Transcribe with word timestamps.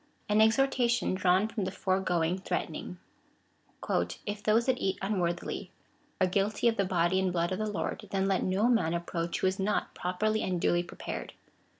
An 0.27 0.41
exhortation 0.41 1.13
drawn 1.13 1.47
from 1.47 1.63
the 1.63 1.69
foregoing 1.69 2.39
threatening." 2.39 2.97
If 4.25 4.41
those 4.41 4.65
that 4.65 4.79
eat 4.79 4.97
unworthily 4.99 5.69
are 6.19 6.25
guilty 6.25 6.67
of 6.67 6.75
the 6.75 6.85
body 6.85 7.19
and 7.19 7.31
blood 7.31 7.51
of 7.51 7.59
the 7.59 7.69
Lord, 7.69 8.07
then 8.09 8.27
let 8.27 8.41
no 8.41 8.67
man 8.67 8.95
approach 8.95 9.41
who 9.41 9.45
is 9.45 9.59
not 9.59 9.93
properly 9.93 10.41
and 10.41 10.59
duly 10.59 10.81
prepared. 10.81 11.33